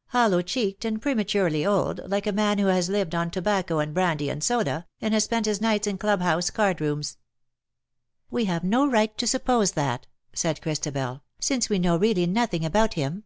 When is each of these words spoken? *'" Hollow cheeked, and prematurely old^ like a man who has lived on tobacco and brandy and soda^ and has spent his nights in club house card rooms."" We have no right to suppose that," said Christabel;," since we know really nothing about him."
*'" 0.00 0.02
Hollow 0.16 0.40
cheeked, 0.40 0.86
and 0.86 1.02
prematurely 1.02 1.64
old^ 1.64 2.08
like 2.08 2.26
a 2.26 2.32
man 2.32 2.56
who 2.56 2.68
has 2.68 2.88
lived 2.88 3.14
on 3.14 3.30
tobacco 3.30 3.78
and 3.78 3.92
brandy 3.92 4.30
and 4.30 4.40
soda^ 4.40 4.86
and 5.02 5.12
has 5.12 5.24
spent 5.24 5.44
his 5.44 5.60
nights 5.60 5.86
in 5.86 5.98
club 5.98 6.22
house 6.22 6.48
card 6.48 6.80
rooms."" 6.80 7.18
We 8.30 8.46
have 8.46 8.64
no 8.64 8.86
right 8.90 9.14
to 9.18 9.26
suppose 9.26 9.72
that," 9.72 10.06
said 10.32 10.62
Christabel;," 10.62 11.24
since 11.40 11.68
we 11.68 11.78
know 11.78 11.98
really 11.98 12.24
nothing 12.24 12.64
about 12.64 12.94
him." 12.94 13.24